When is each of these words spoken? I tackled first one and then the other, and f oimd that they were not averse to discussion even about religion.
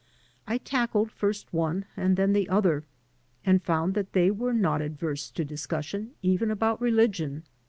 I 0.47 0.57
tackled 0.57 1.11
first 1.11 1.53
one 1.53 1.85
and 1.95 2.17
then 2.17 2.33
the 2.33 2.49
other, 2.49 2.85
and 3.45 3.61
f 3.61 3.67
oimd 3.67 3.93
that 3.93 4.13
they 4.13 4.31
were 4.31 4.51
not 4.55 4.81
averse 4.81 5.29
to 5.29 5.45
discussion 5.45 6.13
even 6.23 6.49
about 6.49 6.81
religion. 6.81 7.43